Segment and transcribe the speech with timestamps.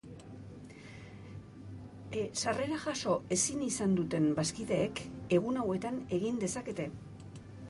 [2.23, 5.03] Sarrera jaso ezin izan duten bazkideek
[5.41, 6.91] egun hauetan egin dezakete.